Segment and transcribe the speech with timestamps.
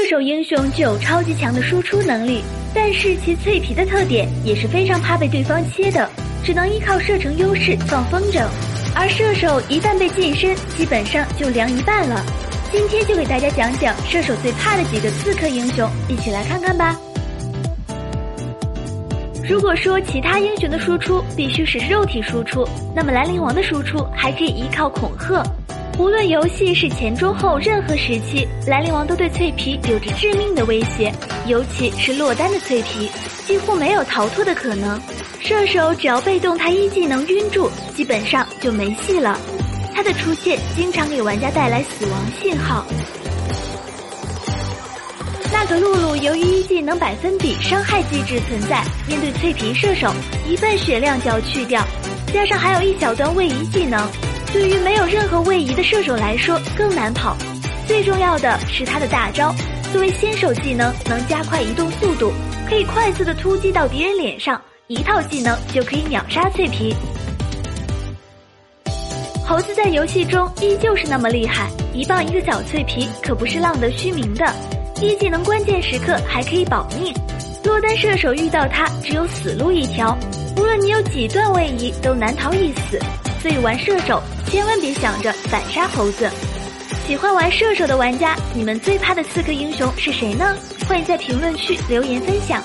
[0.00, 2.42] 射手英雄具有超级强的输出能力，
[2.74, 6.08] 但是其脆皮的特点也是非常怕被对方切的，
[6.42, 8.42] 只能依靠射程优势放风筝。
[8.94, 12.24] 而射手一旦被近身，基本上就凉一半了。
[12.72, 16.96] 今天就给大家讲讲射手最怕的几个刺客英雄，一起来看看吧。
[19.46, 25.44] 如果说其他英雄的输出必须是肉体输出，那么兰陵王的输出还可以依靠恐吓。
[26.00, 31.12] 无论游戏是前中后任何时期，兰陵王都对脆皮有着致命的威胁，
[31.46, 33.10] 尤其是落单的脆皮，
[33.46, 34.98] 几乎没有逃脱的可能。
[35.40, 39.38] 射手只要被动他一技能晕住，基本上就没戏了。
[39.94, 42.86] 他的出现经常给玩家带来死亡信号。
[45.52, 50.10] 那个露露由于一技能百分比伤害机制存在，面对脆皮射手，
[50.48, 51.86] 一半血量就要去掉，
[52.32, 54.00] 加上还有一小段位移技能。
[54.52, 57.36] 对于没有任何位移的射手来说更难跑，
[57.86, 59.54] 最重要的是他的大招，
[59.92, 62.32] 作为先手技能能加快移动速度，
[62.68, 66.94] 可以快速的突击到敌人脸上，一套技能就可以秒杀脆皮。
[69.46, 74.52] 猴子在游戏中依旧是那么厉害，一棒一个小脆皮可不是浪得虚名的，
[75.00, 77.14] 一技能关键时刻还可以保命，
[77.64, 80.18] 落单射手遇到他只有死路一条，
[80.56, 82.98] 无论你有几段位移都难逃一死。
[83.42, 86.28] 所以玩射手千万别想着反杀猴子。
[87.06, 90.56] 喜欢玩射手的玩家，你们最怕的刺客英雄是谁呢？
[90.88, 92.62] 欢迎在评论区留言分享。